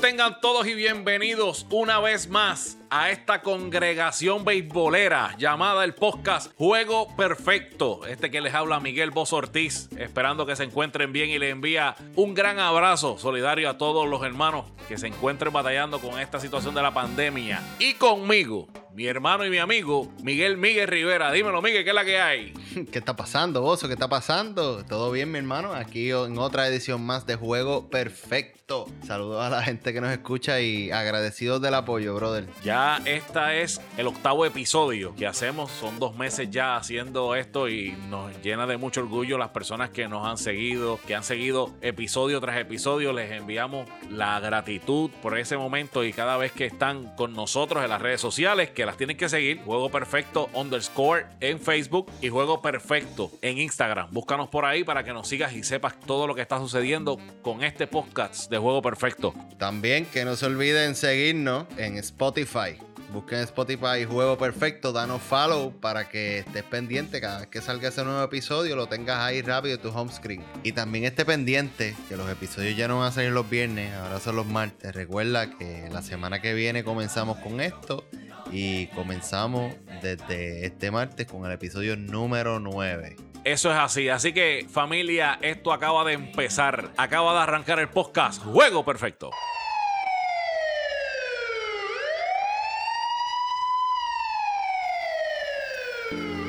[0.00, 7.14] Tengan todos y bienvenidos una vez más a esta congregación beisbolera llamada el podcast Juego
[7.16, 8.06] Perfecto.
[8.06, 11.96] Este que les habla Miguel Boz Ortiz, esperando que se encuentren bien y les envía
[12.14, 16.74] un gran abrazo solidario a todos los hermanos que se encuentren batallando con esta situación
[16.74, 17.62] de la pandemia.
[17.78, 21.30] Y conmigo, mi hermano y mi amigo Miguel Miguel Rivera.
[21.30, 22.52] Dímelo, Miguel, ¿qué es la que hay?
[22.90, 23.88] ¿Qué está pasando, Bozo?
[23.88, 24.84] ¿Qué está pasando?
[24.84, 25.74] ¿Todo bien, mi hermano?
[25.74, 28.86] Aquí en otra edición más de Juego Perfecto.
[29.06, 32.48] Saludos a la gente que nos escucha y agradecidos del apoyo, brother.
[32.64, 35.70] Ya esta es el octavo episodio que hacemos.
[35.70, 40.08] Son dos meses ya haciendo esto y nos llena de mucho orgullo las personas que
[40.08, 43.12] nos han seguido, que han seguido episodio tras episodio.
[43.12, 47.88] Les enviamos la gratitud por ese momento y cada vez que están con nosotros en
[47.88, 49.62] las redes sociales, que las tienen que seguir.
[49.64, 54.08] Juego Perfecto underscore en Facebook y Juego Perfecto en Instagram.
[54.10, 57.64] Búscanos por ahí para que nos sigas y sepas todo lo que está sucediendo con
[57.64, 59.34] este podcast de Juego Perfecto.
[59.56, 62.75] También que no se olviden seguirnos en Spotify.
[63.12, 68.04] Busquen Spotify Juego Perfecto, danos follow para que estés pendiente cada vez que salga ese
[68.04, 70.44] nuevo episodio, lo tengas ahí rápido en tu home screen.
[70.62, 74.20] Y también esté pendiente que los episodios ya no van a salir los viernes, ahora
[74.20, 74.94] son los martes.
[74.94, 78.04] Recuerda que la semana que viene comenzamos con esto
[78.50, 83.16] y comenzamos desde este martes con el episodio número 9.
[83.44, 84.08] Eso es así.
[84.08, 86.90] Así que, familia, esto acaba de empezar.
[86.96, 89.30] Acaba de arrancar el podcast Juego Perfecto.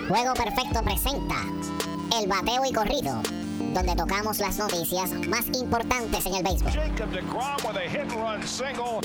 [0.07, 1.35] Juego Perfecto presenta
[2.17, 3.21] El Bateo y Corrido,
[3.73, 6.71] donde tocamos las noticias más importantes en el béisbol.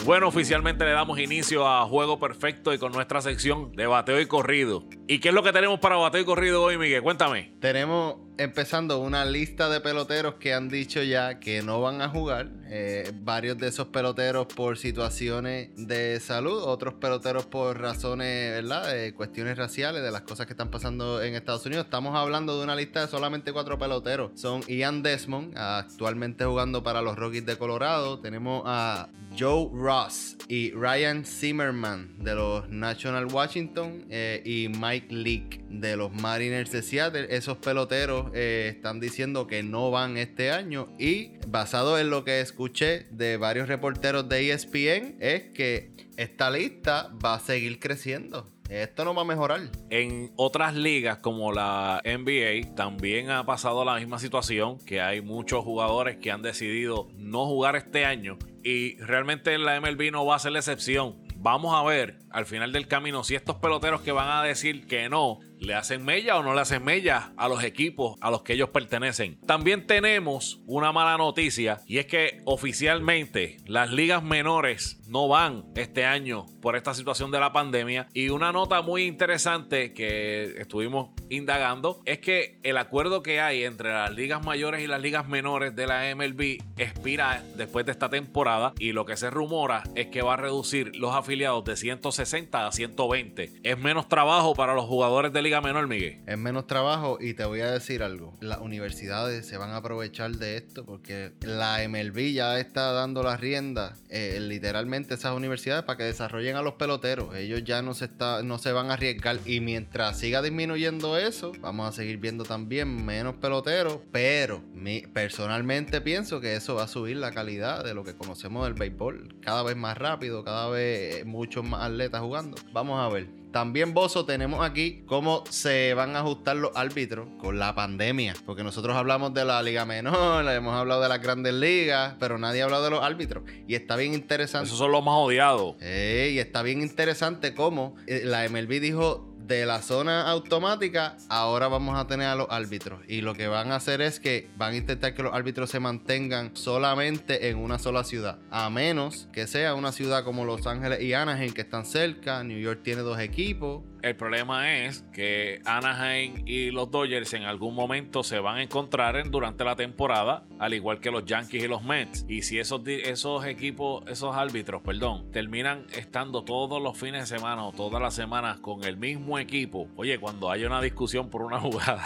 [0.04, 4.26] Bueno, oficialmente le damos inicio a Juego Perfecto y con nuestra sección de bateo y
[4.26, 4.84] corrido.
[5.08, 7.02] ¿Y qué es lo que tenemos para bateo y corrido hoy, Miguel?
[7.02, 7.56] Cuéntame.
[7.60, 12.50] Tenemos empezando una lista de peloteros que han dicho ya que no van a jugar.
[12.74, 18.92] Eh, varios de esos peloteros por situaciones de salud, otros peloteros por razones, ¿verdad?
[18.92, 21.84] De cuestiones raciales, de las cosas que están pasando en Estados Unidos.
[21.84, 24.32] Estamos hablando de una lista de solamente cuatro peloteros.
[24.34, 28.20] Son Ian Desmond, actualmente jugando para los Rockies de Colorado.
[28.20, 35.64] Tenemos a Joe Ross y Ryan Zimmerman de los National Washington eh, y Mike Leake
[35.70, 37.26] de los Mariners de Seattle.
[37.30, 42.40] Esos peloteros eh, están diciendo que no van este año y basado en lo que
[42.40, 48.50] escuché de varios reporteros de ESPN es que esta lista va a seguir creciendo.
[48.68, 49.60] Esto no va a mejorar.
[49.90, 55.62] En otras ligas como la NBA también ha pasado la misma situación, que hay muchos
[55.62, 60.38] jugadores que han decidido no jugar este año y realmente la MLB no va a
[60.38, 61.18] ser la excepción.
[61.36, 65.08] Vamos a ver al final del camino si estos peloteros que van a decir que
[65.08, 68.54] no le hacen mella o no le hacen mella a los equipos a los que
[68.54, 69.38] ellos pertenecen.
[69.46, 76.04] También tenemos una mala noticia y es que oficialmente las ligas menores no van este
[76.04, 82.00] año por esta situación de la pandemia y una nota muy interesante que estuvimos indagando
[82.06, 85.86] es que el acuerdo que hay entre las ligas mayores y las ligas menores de
[85.86, 90.34] la MLB expira después de esta temporada y lo que se rumora es que va
[90.34, 93.52] a reducir los afiliados de 160 a 120.
[93.62, 96.22] Es menos trabajo para los jugadores de menor, Miguel.
[96.26, 98.36] Es menos trabajo y te voy a decir algo.
[98.40, 103.40] Las universidades se van a aprovechar de esto porque la MLB ya está dando las
[103.40, 107.34] riendas eh, literalmente esas universidades para que desarrollen a los peloteros.
[107.34, 111.52] Ellos ya no se, está, no se van a arriesgar y mientras siga disminuyendo eso,
[111.60, 116.88] vamos a seguir viendo también menos peloteros, pero mi, personalmente pienso que eso va a
[116.88, 119.36] subir la calidad de lo que conocemos del béisbol.
[119.40, 122.56] Cada vez más rápido, cada vez muchos más atletas jugando.
[122.72, 123.41] Vamos a ver.
[123.52, 128.34] También, Bozo, tenemos aquí cómo se van a ajustar los árbitros con la pandemia.
[128.46, 132.62] Porque nosotros hablamos de la Liga Menor, hemos hablado de las grandes ligas, pero nadie
[132.62, 133.44] ha hablado de los árbitros.
[133.68, 134.66] Y está bien interesante.
[134.66, 135.76] Esos son los más odiados.
[135.82, 141.98] y está bien interesante cómo eh, la MLB dijo de la zona automática, ahora vamos
[141.98, 143.00] a tener a los árbitros.
[143.06, 145.78] Y lo que van a hacer es que van a intentar que los árbitros se
[145.78, 148.38] mantengan solamente en una sola ciudad.
[148.50, 152.42] A menos que sea una ciudad como Los Ángeles y Anaheim, que están cerca.
[152.42, 153.82] New York tiene dos equipos.
[154.02, 159.30] El problema es que Anaheim y los Dodgers en algún momento se van a encontrar
[159.30, 162.26] durante la temporada, al igual que los Yankees y los Mets.
[162.28, 167.64] Y si esos, esos equipos, esos árbitros, perdón, terminan estando todos los fines de semana
[167.64, 171.60] o todas las semanas con el mismo equipo, oye, cuando hay una discusión por una
[171.60, 172.02] jugada.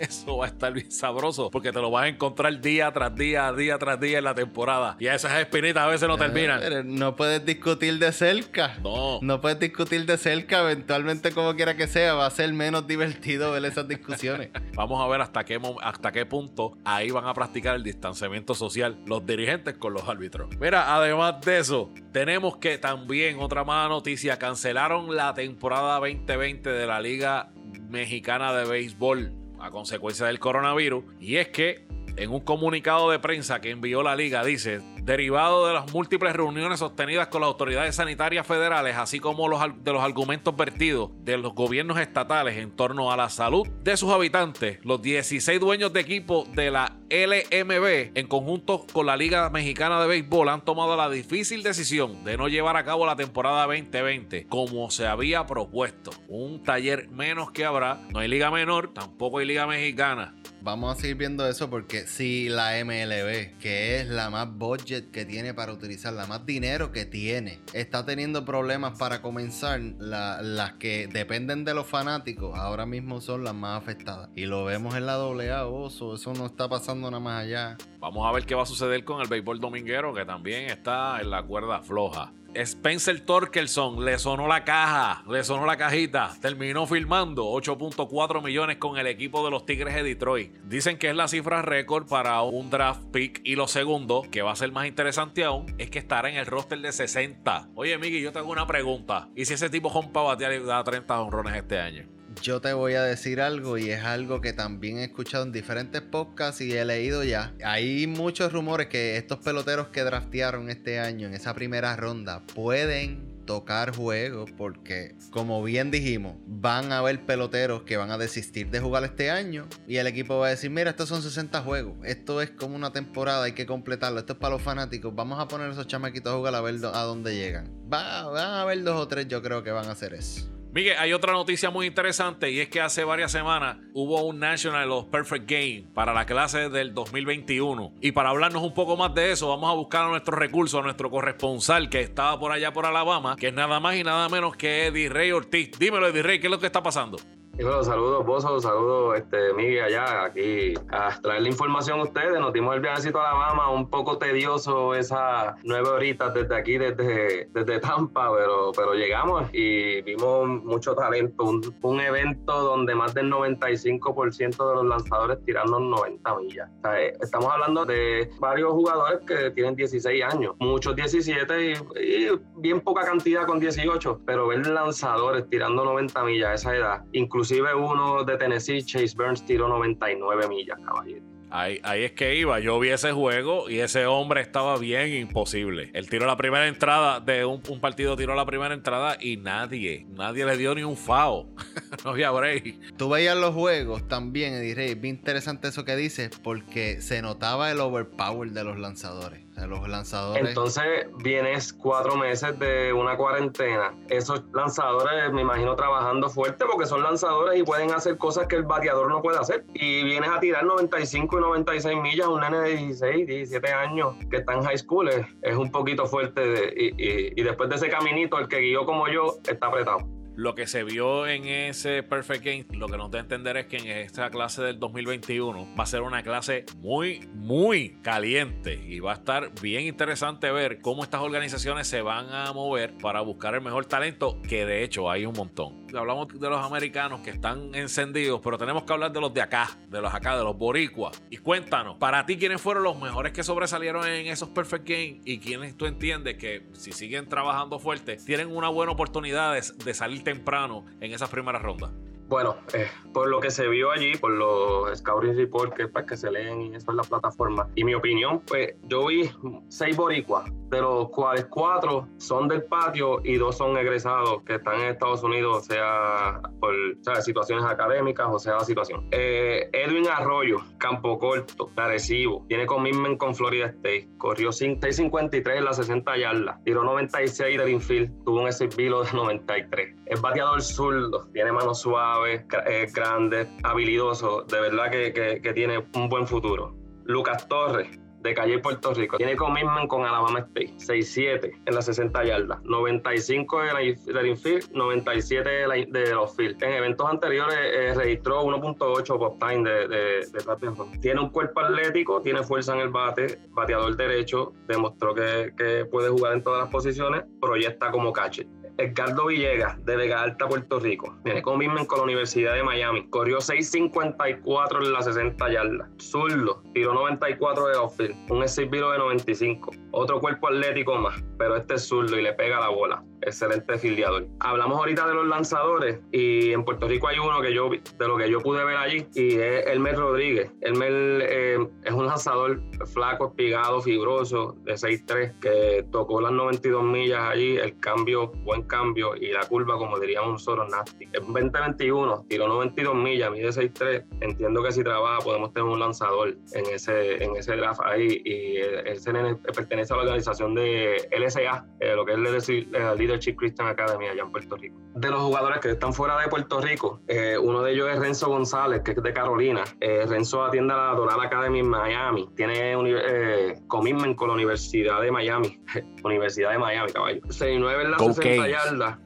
[0.10, 3.52] eso va a estar bien sabroso porque te lo vas a encontrar día tras día,
[3.52, 4.96] día tras día en la temporada.
[4.98, 6.96] Y esas espinitas a veces no terminan.
[6.96, 8.78] no puedes discutir de cerca.
[8.82, 9.18] No.
[9.20, 10.62] No puedes discutir de cerca.
[10.62, 14.50] Eventualmente, como quiera que sea, va a ser menos divertido ver esas discusiones.
[14.74, 18.98] Vamos a ver hasta qué, hasta qué punto ahí van a practicar el distanciamiento social
[19.04, 20.48] los dirigentes con los árbitros.
[20.58, 26.86] Mira, además de eso, tenemos que también otra mala noticia, cancelaron la temporada 2020 de
[26.86, 27.50] la Liga
[27.88, 31.04] Mexicana de Béisbol a consecuencia del coronavirus.
[31.20, 31.86] Y es que
[32.16, 34.80] en un comunicado de prensa que envió la liga dice,
[35.10, 39.92] derivado de las múltiples reuniones sostenidas con las autoridades sanitarias federales, así como los, de
[39.92, 44.78] los argumentos vertidos de los gobiernos estatales en torno a la salud de sus habitantes,
[44.84, 50.06] los 16 dueños de equipo de la LMB, en conjunto con la Liga Mexicana de
[50.06, 54.92] Béisbol, han tomado la difícil decisión de no llevar a cabo la temporada 2020 como
[54.92, 56.12] se había propuesto.
[56.28, 60.36] Un taller menos que habrá, no hay liga menor, tampoco hay liga mexicana.
[60.62, 65.24] Vamos a seguir viendo eso porque si la MLB, que es la más budget que
[65.24, 71.06] tiene para utilizar, la más dinero que tiene, está teniendo problemas para comenzar, las que
[71.06, 74.30] dependen de los fanáticos ahora mismo son las más afectadas.
[74.34, 77.76] Y lo vemos en la AA, oso, eso no está pasando nada más allá.
[77.98, 81.30] Vamos a ver qué va a suceder con el béisbol dominguero, que también está en
[81.30, 82.32] la cuerda floja.
[82.54, 88.98] Spencer Torkelson le sonó la caja, le sonó la cajita, terminó filmando 8.4 millones con
[88.98, 90.52] el equipo de los Tigres de Detroit.
[90.64, 94.52] Dicen que es la cifra récord para un draft pick y lo segundo, que va
[94.52, 97.68] a ser más interesante aún, es que estará en el roster de 60.
[97.74, 99.28] Oye, Miggy, yo tengo una pregunta.
[99.36, 102.19] ¿Y si ese tipo a batear y da 30 honrones este año?
[102.42, 106.00] Yo te voy a decir algo y es algo que también he escuchado en diferentes
[106.00, 107.54] podcasts y he leído ya.
[107.64, 113.30] Hay muchos rumores que estos peloteros que draftearon este año en esa primera ronda pueden
[113.46, 118.78] tocar juegos porque como bien dijimos van a haber peloteros que van a desistir de
[118.78, 122.42] jugar este año y el equipo va a decir mira estos son 60 juegos esto
[122.42, 125.68] es como una temporada hay que completarlo esto es para los fanáticos vamos a poner
[125.68, 129.00] a esos chamaquitos a jugar a ver a dónde llegan va, van a haber dos
[129.00, 132.48] o tres yo creo que van a hacer eso Miguel, hay otra noticia muy interesante
[132.52, 136.68] y es que hace varias semanas hubo un National of Perfect Game para la clase
[136.68, 137.94] del 2021.
[138.00, 140.82] Y para hablarnos un poco más de eso, vamos a buscar a nuestro recurso, a
[140.82, 144.56] nuestro corresponsal que estaba por allá por Alabama, que es nada más y nada menos
[144.56, 145.72] que Eddie Rey Ortiz.
[145.76, 147.18] Dímelo, Eddie Rey, ¿qué es lo que está pasando?
[147.62, 152.40] Bueno, saludos, Bozo, saludos, este, Miguel, allá, aquí, a traer la información a ustedes.
[152.40, 157.48] Nos dimos el viajecito a Alabama, un poco tedioso esas nueve horitas desde aquí, desde,
[157.52, 161.44] desde Tampa, pero, pero llegamos y vimos mucho talento.
[161.82, 166.70] Un, evento donde más del 95% de los lanzadores tirando 90 millas.
[166.96, 173.04] Eh, estamos hablando de varios jugadores que tienen 16 años, muchos 17 y, bien poca
[173.04, 178.22] cantidad con 18, pero ver lanzadores tirando 90 millas a esa edad, incluso Inclusive uno
[178.22, 181.24] de Tennessee, Chase Burns, tiró 99 millas, caballero.
[181.50, 182.60] Ahí, ahí, es que iba.
[182.60, 185.90] Yo vi ese juego y ese hombre estaba bien imposible.
[185.94, 190.44] Él tiró la primera entrada de un, partido, tiró la primera entrada y nadie, nadie
[190.44, 191.48] le dio ni un FAO.
[192.04, 192.96] no había break.
[192.96, 194.94] Tú veías los juegos también, Eddie Rey.
[194.94, 200.48] Bien interesante eso que dices, porque se notaba el overpower de los lanzadores los lanzadores.
[200.48, 203.94] Entonces vienes cuatro meses de una cuarentena.
[204.08, 208.64] Esos lanzadores me imagino trabajando fuerte porque son lanzadores y pueden hacer cosas que el
[208.64, 209.64] bateador no puede hacer.
[209.74, 214.38] Y vienes a tirar 95 y 96 millas un nene de 16, 17 años que
[214.38, 215.08] está en high school.
[215.42, 216.72] Es, un poquito fuerte.
[216.76, 220.19] y después de ese caminito, el que guió como yo está apretado.
[220.40, 223.66] Lo que se vio en ese Perfect Game, lo que nos da a entender es
[223.66, 229.00] que en esta clase del 2021 va a ser una clase muy, muy caliente y
[229.00, 233.54] va a estar bien interesante ver cómo estas organizaciones se van a mover para buscar
[233.54, 235.79] el mejor talento, que de hecho hay un montón.
[235.98, 239.78] Hablamos de los americanos que están encendidos, pero tenemos que hablar de los de acá,
[239.88, 241.20] de los acá, de los boricuas.
[241.30, 245.38] Y cuéntanos, para ti, ¿quiénes fueron los mejores que sobresalieron en esos Perfect Game y
[245.38, 250.22] quiénes tú entiendes que si siguen trabajando fuerte, tienen una buena oportunidad de, de salir
[250.24, 251.90] temprano en esas primeras rondas?
[252.30, 256.16] Bueno, eh, por lo que se vio allí, por los scouting reports que, pues, que
[256.16, 259.28] se leen y eso en la plataforma, y mi opinión, pues yo vi
[259.68, 264.78] seis boricuas, de los cuales cuatro son del patio y dos son egresados que están
[264.80, 266.72] en Estados Unidos, sea por
[267.20, 269.08] situaciones académicas o sea la situación.
[269.10, 275.76] Eh, Edwin Arroyo, Campo Corto, Arecibo, tiene commitment con Florida State, corrió 6.53 en las
[275.78, 279.96] 60 yardas, tiró 96 del infield, tuvo un SBilo de 93.
[280.06, 286.26] Es bateador zurdo, tiene mano suave es grande, habilidoso, de verdad que, tiene un buen
[286.26, 286.74] futuro.
[287.04, 289.16] Lucas Torres, de Calle Puerto Rico.
[289.16, 290.74] Tiene commitment con Alabama State.
[290.78, 292.62] 6-7 en las 60 yardas.
[292.64, 293.60] 95
[294.06, 296.62] del infield, 97 de, de, los field.
[296.62, 302.20] En eventos anteriores eh, registró 1.8 pop time de, de, de Tiene un cuerpo atlético,
[302.20, 306.70] tiene fuerza en el bate, bateador derecho, demostró que, que puede jugar en todas las
[306.70, 308.46] posiciones, proyecta como catcher.
[308.78, 311.16] Edgardo Villegas, de Vega Alta, Puerto Rico.
[311.24, 313.08] Viene con con la Universidad de Miami.
[313.10, 315.88] Corrió 6.54 en la 60 yardas.
[315.98, 318.16] Zurdo, tiró 94 de outfield.
[318.30, 319.70] Un exhibito de 95.
[319.92, 324.26] Otro cuerpo atlético más, pero este es zurdo y le pega la bola excelente filiador.
[324.40, 328.16] Hablamos ahorita de los lanzadores y en Puerto Rico hay uno que yo, de lo
[328.16, 330.50] que yo pude ver allí, y es Elmer Rodríguez.
[330.60, 330.92] Elmer
[331.28, 331.68] eh,
[332.10, 332.60] lanzador
[332.92, 339.16] flaco, espigado, fibroso, de 6'3, que tocó las 92 millas allí, el cambio, buen cambio,
[339.16, 341.04] y la curva, como diríamos nosotros, nasty.
[341.12, 344.04] En 2021 tiró 92 millas, mide 6'3.
[344.20, 348.56] Entiendo que si trabaja podemos tener un lanzador en ese, en ese draft ahí, y
[348.56, 354.06] él, pertenece a la organización de LSA, eh, lo que es el Leadership Christian Academy
[354.06, 354.76] allá en Puerto Rico.
[354.94, 358.28] De los jugadores que están fuera de Puerto Rico, eh, uno de ellos es Renzo
[358.28, 359.64] González, que es de Carolina.
[359.80, 361.99] Eh, Renzo atiende a la Doral Academy en Miami.
[362.34, 365.60] Tiene eh, commitment con la Universidad de Miami.
[366.04, 367.20] Universidad de Miami, caballo.
[367.22, 368.98] 6'9 en la 60 yardas.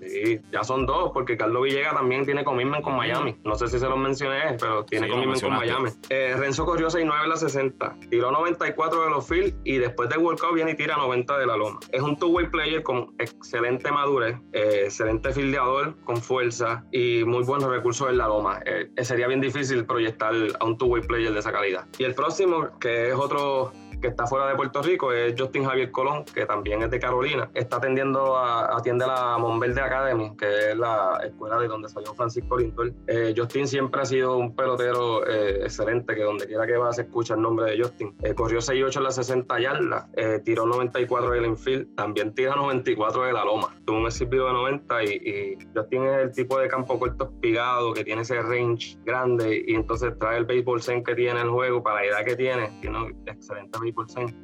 [0.00, 3.36] Sí, ya son dos, porque Carlos Villegas también tiene commitment con Miami.
[3.44, 5.90] No sé si se los mencioné, pero tiene sí, commitment con Miami.
[6.08, 10.18] Eh, Renzo corrió 6'9 en la 60, tiró 94 de los field y después del
[10.18, 11.78] World Cup viene y tira 90 de la loma.
[11.92, 17.70] Es un two-way player con excelente madurez, eh, excelente fildeador, con fuerza y muy buenos
[17.70, 18.60] recursos en la loma.
[18.64, 21.86] Eh, sería bien difícil proyectar a un two-way player de esa calidad.
[21.98, 25.90] Y el próximo, que es otro que está fuera de Puerto Rico es Justin Javier
[25.90, 27.50] Colón, que también es de Carolina.
[27.54, 32.58] Está atendiendo a, atiende la Monverde Academy, que es la escuela de donde salió Francisco
[32.58, 32.92] Lindor.
[33.06, 37.02] Eh, Justin siempre ha sido un pelotero eh, excelente, que donde quiera que va se
[37.02, 38.14] escucha el nombre de Justin.
[38.22, 40.06] Eh, corrió 6'8 en la 60 yardas,
[40.44, 43.74] tiró 94 del infield, también tira 94 de la loma.
[43.84, 48.04] Tuvo un exhibido de 90 y, Justin es el tipo de campo corto espigado, que
[48.04, 52.00] tiene ese range grande y entonces trae el baseball zen que tiene el juego para
[52.00, 52.70] la edad que tiene.
[52.80, 53.78] Tiene un excelente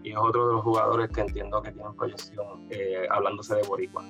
[0.03, 4.05] y es otro de los jugadores que entiendo que tienen proyección eh, hablándose de Boricua.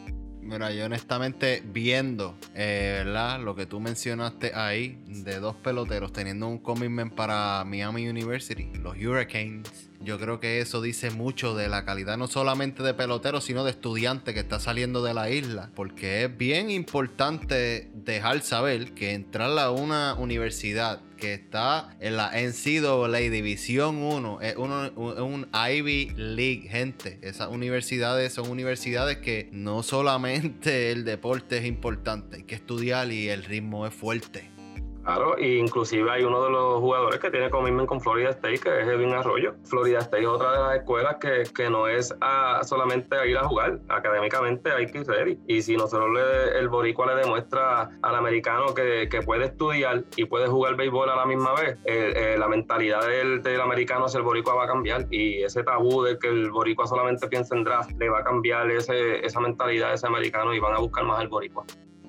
[0.44, 3.02] Mira, yo honestamente viendo, eh.
[3.40, 8.96] Lo que tú mencionaste ahí, de dos peloteros teniendo un commitment para Miami University, los
[8.96, 13.64] Hurricanes, yo creo que eso dice mucho de la calidad no solamente de pelotero, sino
[13.64, 15.70] de estudiante que está saliendo de la isla.
[15.74, 22.32] Porque es bien importante dejar saber que entrar a una universidad que está en la
[22.32, 27.18] NCAA División 1 es un Ivy League, gente.
[27.22, 33.30] Esas universidades son universidades que no solamente el deporte es importante, hay que estudiar y
[33.30, 34.53] el ritmo es fuerte.
[35.04, 38.80] Claro, y inclusive hay uno de los jugadores que tiene commitment con Florida State, que
[38.80, 39.54] es Edwin Arroyo.
[39.64, 42.14] Florida State es otra de las escuelas que, que no es
[42.62, 45.38] solamente a ir a jugar, académicamente hay que ir ready.
[45.46, 50.24] Y si nosotros le, el boricua le demuestra al americano que, que, puede estudiar y
[50.24, 54.24] puede jugar béisbol a la misma vez, eh, la mentalidad del, del, americano hacia el
[54.24, 57.90] boricua va a cambiar y ese tabú de que el boricua solamente piensa en draft
[57.98, 61.20] le va a cambiar ese, esa mentalidad de ese americano y van a buscar más
[61.20, 61.64] al boricua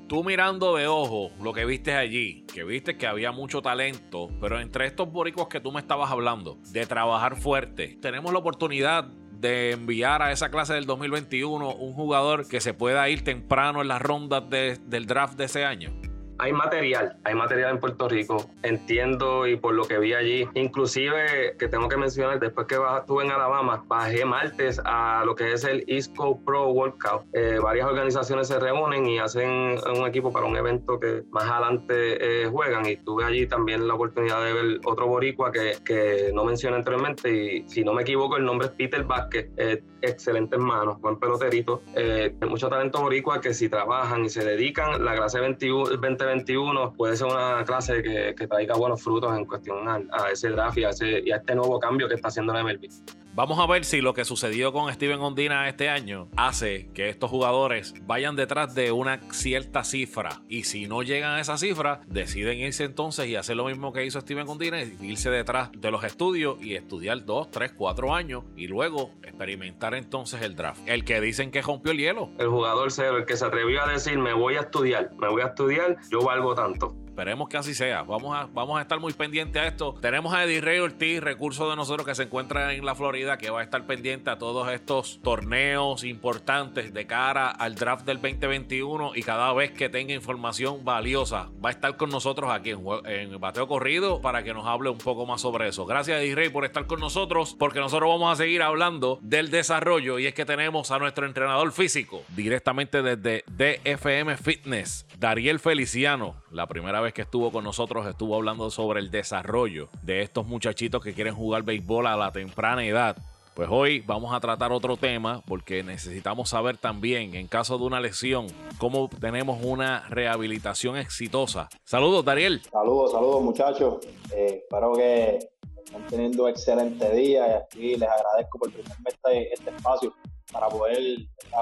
[0.07, 4.59] tú mirando de ojo lo que viste allí, que viste que había mucho talento, pero
[4.59, 9.71] entre estos boricos que tú me estabas hablando, de trabajar fuerte, tenemos la oportunidad de
[9.71, 14.01] enviar a esa clase del 2021 un jugador que se pueda ir temprano en las
[14.01, 15.91] rondas del draft de ese año
[16.37, 21.55] hay material, hay material en Puerto Rico, entiendo y por lo que vi allí, inclusive
[21.57, 25.63] que tengo que mencionar, después que estuve en Alabama, bajé martes a lo que es
[25.63, 27.23] el East Coast Pro Workout.
[27.33, 32.43] Eh, varias organizaciones se reúnen y hacen un equipo para un evento que más adelante
[32.43, 36.43] eh, juegan y tuve allí también la oportunidad de ver otro boricua que, que no
[36.43, 40.99] mencioné anteriormente y si no me equivoco el nombre es Peter Vázquez, eh, excelentes manos,
[41.01, 45.91] buen peloterito, eh, mucho talento boricua que si trabajan y se dedican, la clase 21,
[46.25, 50.77] 2021 puede ser una clase que, que traiga buenos frutos en cuestión a, ese draft
[50.77, 52.89] y a, ese, y a este nuevo cambio que está haciendo la MLB.
[53.35, 57.29] Vamos a ver si lo que sucedió con Steven Ondina este año hace que estos
[57.29, 60.41] jugadores vayan detrás de una cierta cifra.
[60.47, 64.05] Y si no llegan a esa cifra, deciden irse entonces y hacer lo mismo que
[64.05, 68.67] hizo Steven Ondina, irse detrás de los estudios y estudiar dos, tres, cuatro años y
[68.67, 70.79] luego experimentar entonces el draft.
[70.85, 72.29] El que dicen que rompió el hielo.
[72.39, 75.41] El jugador cero, el que se atrevió a decir me voy a estudiar, me voy
[75.41, 78.03] a estudiar, yo valgo tanto Esperemos que así sea.
[78.03, 79.95] Vamos a, vamos a estar muy pendientes a esto.
[80.01, 83.49] Tenemos a Eddie Rey Ortiz, recurso de nosotros que se encuentra en la Florida, que
[83.49, 89.13] va a estar pendiente a todos estos torneos importantes de cara al draft del 2021
[89.15, 93.39] y cada vez que tenga información valiosa va a estar con nosotros aquí en, en
[93.39, 95.85] Bateo Corrido para que nos hable un poco más sobre eso.
[95.85, 100.19] Gracias Eddie Rey por estar con nosotros porque nosotros vamos a seguir hablando del desarrollo
[100.19, 106.35] y es que tenemos a nuestro entrenador físico directamente desde DFM Fitness, Dariel Feliciano.
[106.51, 111.03] La primera vez que estuvo con nosotros estuvo hablando sobre el desarrollo de estos muchachitos
[111.03, 113.17] que quieren jugar béisbol a la temprana edad.
[113.55, 118.01] Pues hoy vamos a tratar otro tema porque necesitamos saber también, en caso de una
[118.01, 118.47] lesión,
[118.77, 121.69] cómo tenemos una rehabilitación exitosa.
[121.85, 122.61] Saludos, Dariel.
[122.69, 124.05] Saludos, saludos, muchachos.
[124.35, 125.39] Eh, espero que
[125.85, 130.13] estén teniendo un excelente día y aquí les agradezco por brindarme este, este espacio
[130.51, 130.97] para poder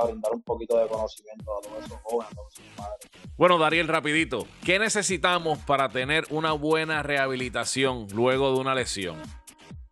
[0.06, 3.10] brindar un poquito de conocimiento a todos esos jóvenes, a todos esos padres.
[3.38, 9.22] Bueno, Dariel, rapidito, ¿qué necesitamos para tener una buena rehabilitación luego de una lesión?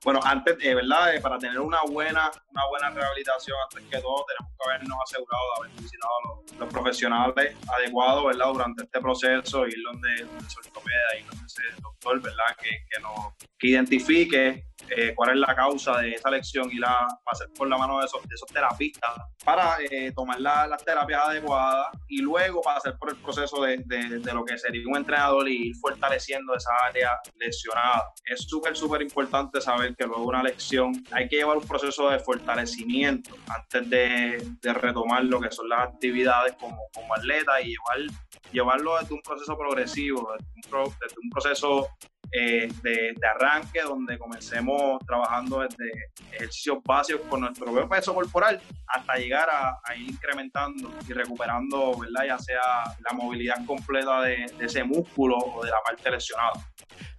[0.04, 1.16] Bueno, antes, eh, ¿verdad?
[1.16, 5.44] Eh, para tener una buena, una buena rehabilitación, antes que todo, tenemos que habernos asegurado
[5.46, 8.48] de haber visitado a los, los profesionales adecuados, ¿verdad?
[8.48, 12.58] Durante este proceso, ir donde, donde se ortopeda, ir donde ese doctor, ¿verdad?
[12.60, 17.08] Que, que, nos, que identifique eh, cuál es la causa de esa lección y la
[17.24, 19.12] pasar por la mano de esos, de esos terapistas
[19.44, 24.20] para eh, tomar la, las terapias adecuadas y luego pasar por el proceso de, de,
[24.20, 28.12] de, lo que sería un entrenador y ir fortaleciendo esa área lesionada.
[28.26, 32.10] Es súper, súper importante saber que luego de una lección hay que llevar un proceso
[32.10, 37.70] de fortalecimiento antes de, de retomar lo que son las actividades como, como atleta y
[37.70, 38.16] llevar,
[38.52, 41.88] llevarlo desde un proceso progresivo, desde un, pro, desde un proceso
[42.32, 45.92] eh, de, arranque, donde comencemos trabajando desde
[46.32, 52.26] ejercicios básicos con nuestro peso corporal hasta llegar a, ir incrementando y recuperando, ¿verdad?
[52.28, 52.62] ya sea
[53.00, 56.54] la movilidad completa de ese músculo o de la parte lesionada.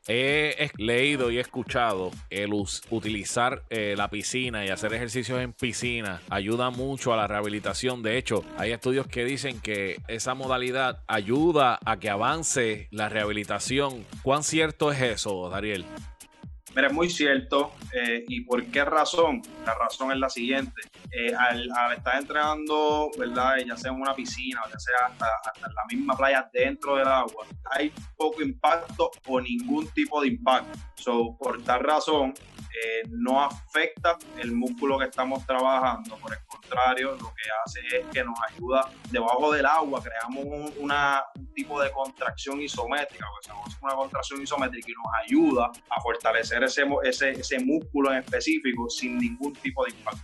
[0.08, 6.70] He leído y escuchado el utilizar eh, la piscina y hacer ejercicios en piscina ayuda
[6.70, 8.02] mucho a la rehabilitación.
[8.02, 14.04] De hecho, hay estudios que dicen que esa modalidad ayuda a que avance la rehabilitación.
[14.22, 15.84] ¿Cuán cierto es eso, Dariel?
[16.74, 17.72] Mira, es muy cierto.
[17.92, 19.42] Eh, ¿Y por qué razón?
[19.66, 20.80] La razón es la siguiente.
[21.10, 23.56] Eh, al, estar entrenando, ¿verdad?
[23.66, 27.46] Ya sea en una piscina ya sea hasta, hasta, la misma playa dentro del agua,
[27.70, 30.78] hay poco impacto o ningún tipo de impacto.
[30.94, 32.32] So, por tal razón,
[32.72, 36.16] eh, no afecta el músculo que estamos trabajando.
[36.16, 36.32] Por
[36.70, 40.92] lo que hace es que nos ayuda debajo del agua, creamos un,
[41.54, 47.58] tipo de contracción isométrica, o sea, una contracción isométrica y nos ayuda a fortalecer ese,
[47.60, 50.22] músculo en específico sin ningún tipo de impacto.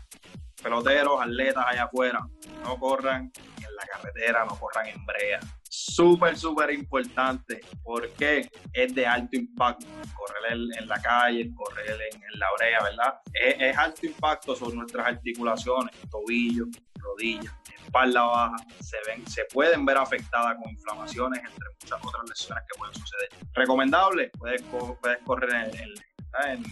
[0.62, 2.26] Peloteros, atletas allá afuera,
[2.64, 3.30] no corran
[3.78, 5.40] la carretera, no corran en brea.
[5.70, 9.86] Súper, súper importante porque es de alto impacto.
[10.14, 13.20] Correr en, en la calle, correr en, en la brea, ¿verdad?
[13.32, 18.56] Es, alto impacto sobre nuestras articulaciones, tobillos, rodillas, espalda baja.
[18.80, 23.28] Se, ven, se pueden ver afectadas con inflamaciones, entre muchas otras lesiones que pueden suceder.
[23.52, 26.62] Recomendable, puedes, puedes correr en,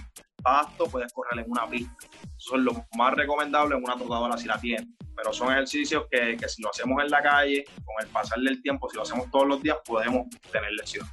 [0.42, 2.06] pasto, puedes correr en una pista.
[2.36, 4.86] Eso es lo más recomendable en una trotadora si la tienes.
[5.16, 8.60] Pero son ejercicios que, que, si lo hacemos en la calle, con el pasar del
[8.62, 11.10] tiempo, si lo hacemos todos los días, podemos tener lesiones.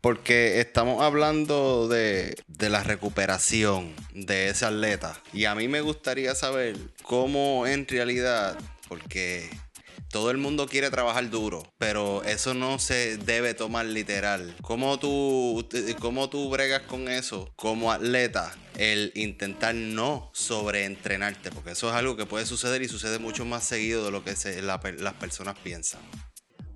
[0.00, 5.16] Porque estamos hablando de, de, la recuperación de ese atleta.
[5.32, 9.48] Y a mí me gustaría saber cómo en realidad, porque
[10.12, 14.54] todo el mundo quiere trabajar duro, pero eso no se debe tomar literal.
[14.60, 15.66] ¿Cómo tú,
[16.00, 18.54] cómo tú bregas con eso como atleta?
[18.76, 23.64] El intentar no sobreentrenarte, porque eso es algo que puede suceder y sucede mucho más
[23.64, 26.02] seguido de lo que las personas piensan.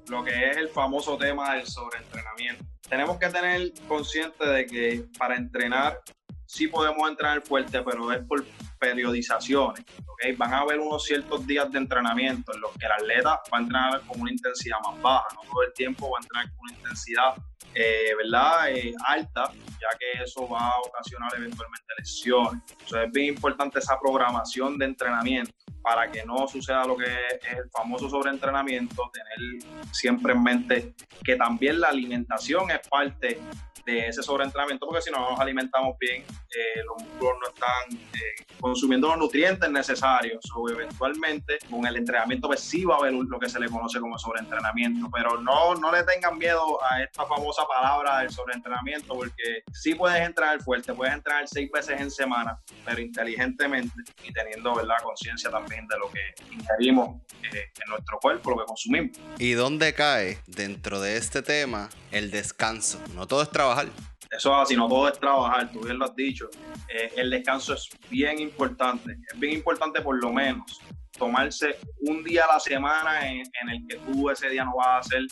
[0.08, 2.64] Lo que es el famoso tema del sobreentrenamiento.
[2.88, 6.00] Tenemos que tener consciente de que para entrenar
[6.46, 8.46] sí podemos entrenar fuerte, pero es por
[8.78, 9.84] periodizaciones.
[10.06, 10.32] ¿okay?
[10.36, 13.60] Van a haber unos ciertos días de entrenamiento en los que el atleta va a
[13.60, 16.74] entrenar con una intensidad más baja, no todo el tiempo va a entrenar con una
[16.74, 17.34] intensidad
[17.78, 18.70] eh, ¿verdad?
[18.70, 22.62] Eh, alta, ya que eso va a ocasionar eventualmente lesiones.
[22.70, 27.52] Entonces es bien importante esa programación de entrenamiento para que no suceda lo que es
[27.58, 29.62] el famoso sobreentrenamiento, tener
[29.92, 33.40] siempre en mente que también la alimentación es parte
[33.86, 38.44] de ese sobreentrenamiento, porque si no nos alimentamos bien, eh, los músculos no están eh,
[38.60, 40.44] consumiendo los nutrientes necesarios.
[40.54, 44.00] O eventualmente, con el entrenamiento, pues sí va a haber lo que se le conoce
[44.00, 49.62] como sobreentrenamiento, pero no, no le tengan miedo a esta famosa palabra del sobreentrenamiento, porque
[49.72, 53.94] sí puedes entrenar fuerte, puedes entrenar seis veces en semana, pero inteligentemente
[54.24, 54.96] y teniendo ¿verdad?
[55.02, 56.20] conciencia también de lo que
[56.52, 59.16] ingerimos eh, en nuestro cuerpo, lo que consumimos.
[59.38, 63.00] ¿Y dónde cae dentro de este tema el descanso?
[63.14, 63.88] No todo es trabajar.
[64.30, 66.48] Eso es así, no todo es trabajar, tú bien lo has dicho.
[66.88, 70.80] Eh, el descanso es bien importante, es bien importante por lo menos
[71.16, 74.98] tomarse un día a la semana en, el que tú ese día no vas a
[74.98, 75.22] hacer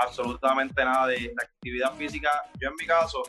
[0.00, 2.30] absolutamente nada de, actividad física.
[2.60, 3.22] Yo en mi caso,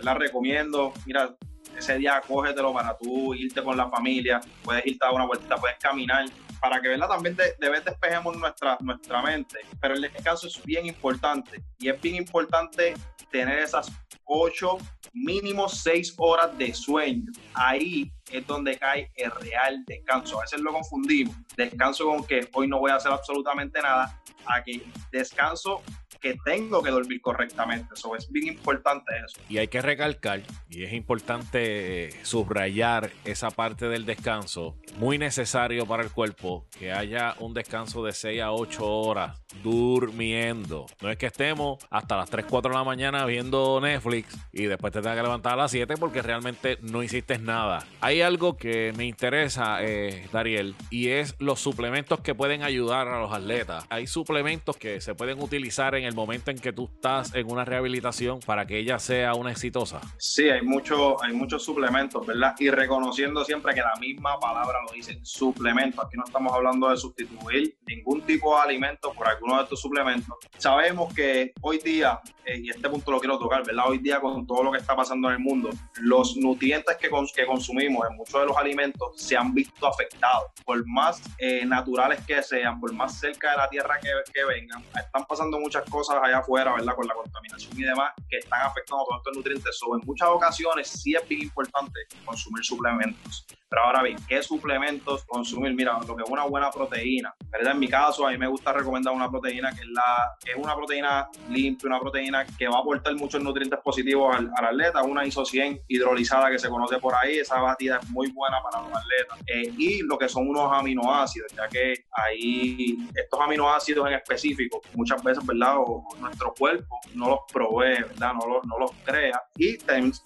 [0.00, 1.34] la recomiendo, mira,
[1.76, 5.56] ese día cógetelo para tú irte con la familia, puedes irte a dar una vuelta,
[5.56, 6.26] puedes caminar,
[6.62, 7.08] para que ¿verdad?
[7.08, 9.58] también de, vez despejemos nuestra, nuestra mente.
[9.80, 12.94] Pero el descanso es bien importante y es bien importante
[13.32, 13.90] tener esas
[14.24, 14.78] ocho,
[15.12, 17.32] mínimo seis horas de sueño.
[17.52, 20.38] Ahí es donde cae el real descanso.
[20.38, 21.34] A veces lo confundimos.
[21.56, 24.22] Descanso con que hoy no voy a hacer absolutamente nada.
[24.46, 25.82] Aquí descanso
[26.22, 27.92] que tengo que dormir correctamente.
[27.94, 29.40] Eso es bien importante eso.
[29.48, 36.04] Y hay que recalcar, y es importante subrayar esa parte del descanso, muy necesario para
[36.04, 40.86] el cuerpo, que haya un descanso de 6 a 8 horas durmiendo.
[41.00, 44.92] No es que estemos hasta las 3, 4 de la mañana viendo Netflix y después
[44.92, 47.84] te tengas que levantar a las 7 porque realmente no hiciste nada.
[48.00, 53.20] Hay algo que me interesa, eh, Dariel, y es los suplementos que pueden ayudar a
[53.20, 53.84] los atletas.
[53.90, 57.64] Hay suplementos que se pueden utilizar en el momento en que tú estás en una
[57.64, 60.00] rehabilitación para que ella sea una exitosa.
[60.18, 62.54] Sí, hay, mucho, hay muchos suplementos, ¿verdad?
[62.58, 66.02] Y reconociendo siempre que la misma palabra lo dice, suplemento.
[66.02, 70.36] Aquí no estamos hablando de sustituir ningún tipo de alimento por alguno de estos suplementos.
[70.58, 73.84] Sabemos que hoy día, eh, y este punto lo quiero tocar, ¿verdad?
[73.88, 75.70] Hoy día con todo lo que está pasando en el mundo,
[76.00, 80.50] los nutrientes que, que consumimos en muchos de los alimentos se han visto afectados.
[80.64, 84.82] Por más eh, naturales que sean, por más cerca de la tierra que, que vengan,
[84.94, 86.94] están pasando muchas cosas allá afuera, ¿verdad?
[86.94, 89.78] Con la contaminación y demás, que están afectando todos estos nutrientes.
[89.78, 93.46] So, en muchas ocasiones sí es bien importante consumir suplementos.
[93.72, 95.72] Pero ahora bien, ¿qué suplementos consumir?
[95.74, 97.34] Mira, lo que es una buena proteína.
[97.50, 97.72] ¿verdad?
[97.72, 100.76] En mi caso, a mí me gusta recomendar una proteína que es, la, es una
[100.76, 105.46] proteína limpia, una proteína que va a aportar muchos nutrientes positivos al, atleta, una ISO
[105.46, 107.38] 100 hidrolizada que se conoce por ahí.
[107.38, 109.38] Esa batida es muy buena para los atletas.
[109.46, 115.22] Eh, y lo que son unos aminoácidos, ya que ahí estos aminoácidos en específico, muchas
[115.22, 115.76] veces, ¿verdad?
[115.78, 118.34] O, nuestro cuerpo no los provee, ¿verdad?
[118.34, 119.42] No los, no los crea.
[119.56, 119.78] Y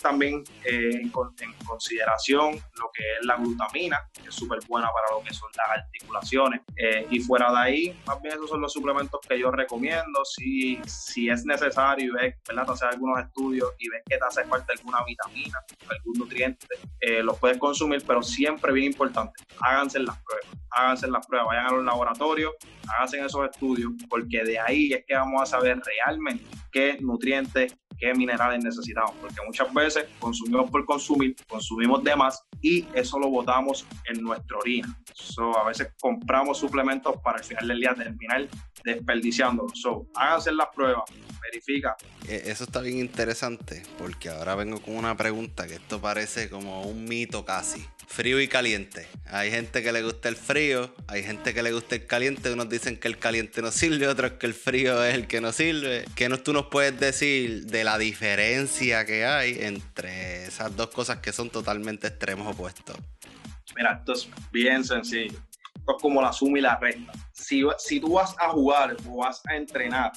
[0.02, 5.18] también eh, en, en consideración lo que es la glutamina, que es súper buena para
[5.18, 6.60] lo que son las articulaciones.
[6.76, 10.24] Eh, y fuera de ahí, más bien esos son los suplementos que yo recomiendo.
[10.24, 12.66] Si, si es necesario y ves, ¿verdad?
[12.66, 16.66] Te hacer algunos estudios y ves que te hace falta alguna vitamina, algún nutriente,
[17.00, 21.66] eh, los puedes consumir, pero siempre bien importante, háganse las pruebas, háganse las pruebas, vayan
[21.66, 22.52] a los laboratorios,
[22.88, 28.14] háganse esos estudios, porque de ahí es que vamos a saber realmente qué nutrientes qué
[28.14, 33.86] minerales necesitamos, porque muchas veces consumimos por consumir, consumimos de más y eso lo botamos
[34.06, 34.98] en nuestra orina.
[35.14, 38.48] So, a veces compramos suplementos para al final del día terminar
[38.86, 39.68] desperdiciándolo.
[39.74, 41.04] So, háganse las pruebas,
[41.42, 41.96] verifica.
[42.28, 46.82] E, eso está bien interesante, porque ahora vengo con una pregunta que esto parece como
[46.82, 47.84] un mito casi.
[48.06, 49.08] Frío y caliente.
[49.26, 52.52] Hay gente que le gusta el frío, hay gente que le gusta el caliente.
[52.52, 55.52] Unos dicen que el caliente no sirve, otros que el frío es el que no
[55.52, 56.04] sirve.
[56.14, 61.32] ¿Qué tú nos puedes decir de la diferencia que hay entre esas dos cosas que
[61.32, 62.96] son totalmente extremos opuestos?
[63.74, 65.38] Mira, esto es bien sencillo.
[65.74, 67.12] Esto es como la suma y la resta.
[67.36, 70.12] Si, si tú vas a jugar o vas a entrenar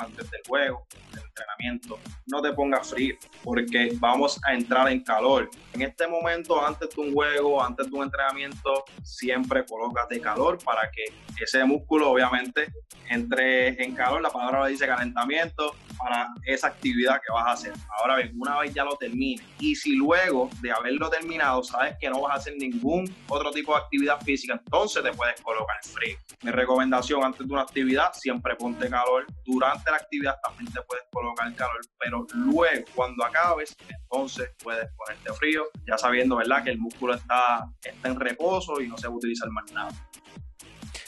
[0.00, 5.50] antes del juego, del entrenamiento, no te pongas frío porque vamos a entrar en calor.
[5.72, 10.90] En este momento, antes de un juego, antes de un entrenamiento, siempre colócate calor para
[10.90, 11.04] que
[11.42, 12.72] ese músculo obviamente
[13.08, 14.22] entre en calor.
[14.22, 17.72] La palabra dice calentamiento para esa actividad que vas a hacer.
[18.00, 22.08] Ahora bien, una vez ya lo termines y si luego de haberlo terminado sabes que
[22.08, 26.16] no vas a hacer ningún otro tipo de actividad física, entonces te puedes colocar frío.
[26.42, 29.26] Mi recomendación antes de una actividad, siempre ponte calor.
[29.44, 35.32] Durante la actividad también te puedes colocar calor, pero luego cuando acabes, entonces puedes ponerte
[35.34, 36.64] frío, ya sabiendo, ¿verdad?
[36.64, 39.92] Que el músculo está, está en reposo y no se va a utilizar más nada.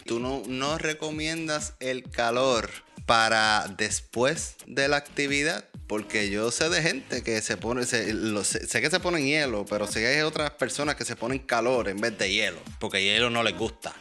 [0.05, 2.69] ¿Tú no, no recomiendas el calor
[3.07, 5.65] para después de la actividad?
[5.89, 10.01] Porque yo sé de gente que se pone, sé, que se ponen hielo, pero sé
[10.01, 13.43] que hay otras personas que se ponen calor en vez de hielo, porque hielo no
[13.43, 13.95] les gusta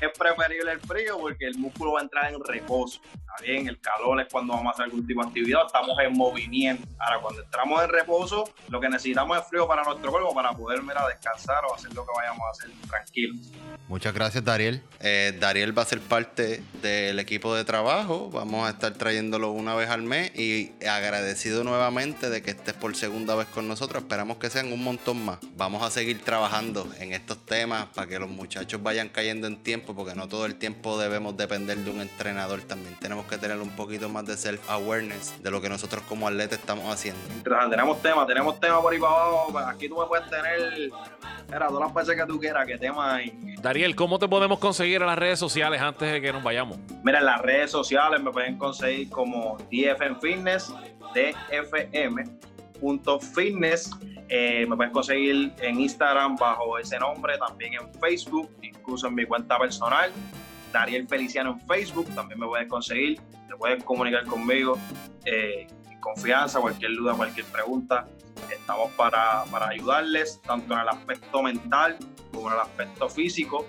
[0.00, 3.00] es preferible el frío porque el músculo va a entrar en reposo.
[3.42, 6.86] bien, el calor es cuando vamos a hacer algún tipo de actividad, estamos en movimiento.
[6.98, 10.82] Ahora, cuando entramos en reposo, lo que necesitamos es frío para nuestro cuerpo para poder
[10.82, 13.52] mira, descansar o hacer lo que vayamos a hacer tranquilos.
[13.88, 14.82] Muchas gracias, Dariel.
[14.98, 18.30] Eh, Dariel va a ser parte del equipo de trabajo.
[18.30, 22.96] Vamos a estar trayéndolo una vez al mes y agradecido nuevamente de que estés por
[22.96, 24.02] segunda vez con nosotros.
[24.02, 25.38] Esperamos que sean un montón más.
[25.56, 29.85] Vamos a seguir trabajando en estos temas para que los muchachos vayan cayendo en tiempo,
[29.94, 32.62] porque no todo el tiempo debemos depender de un entrenador.
[32.62, 36.58] También tenemos que tener un poquito más de self-awareness de lo que nosotros como atletas
[36.58, 37.20] estamos haciendo.
[37.70, 39.48] tenemos temas, tenemos temas por ahí para abajo.
[39.52, 40.90] Pues aquí tú me puedes tener,
[41.52, 43.32] era todas las veces que tú quieras, que temas hay.
[43.60, 46.78] Dariel, ¿cómo te podemos conseguir en las redes sociales antes de que nos vayamos?
[47.02, 50.72] Mira, en las redes sociales me pueden conseguir como DFM Fitness,
[51.14, 53.90] DFM.fitness.
[54.28, 59.24] Eh, me pueden conseguir en Instagram bajo ese nombre, también en Facebook, incluso en mi
[59.24, 60.10] cuenta personal.
[60.72, 64.78] Dariel Feliciano en Facebook, también me pueden conseguir, te pueden comunicar conmigo.
[65.24, 65.66] Eh,
[66.00, 68.06] confianza, cualquier duda, cualquier pregunta,
[68.52, 71.96] estamos para, para ayudarles, tanto en el aspecto mental
[72.32, 73.66] como en el aspecto físico.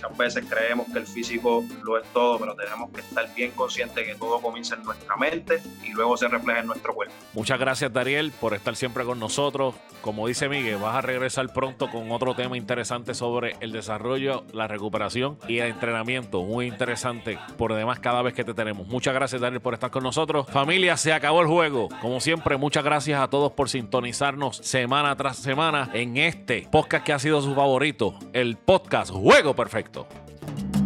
[0.00, 4.06] Muchas veces creemos que el físico lo es todo, pero tenemos que estar bien conscientes
[4.06, 7.14] que todo comienza en nuestra mente y luego se refleja en nuestro cuerpo.
[7.34, 9.74] Muchas gracias, Dariel, por estar siempre con nosotros.
[10.00, 14.66] Como dice Miguel, vas a regresar pronto con otro tema interesante sobre el desarrollo, la
[14.66, 16.42] recuperación y el entrenamiento.
[16.42, 18.86] Muy interesante por demás cada vez que te tenemos.
[18.86, 20.46] Muchas gracias, Dariel, por estar con nosotros.
[20.48, 21.90] Familia, se acabó el juego.
[22.00, 27.12] Como siempre, muchas gracias a todos por sintonizarnos semana tras semana en este podcast que
[27.12, 29.54] ha sido su favorito, el podcast Juego
[29.92, 30.79] Perfecto.